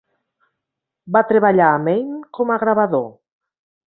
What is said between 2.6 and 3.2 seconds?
gravador.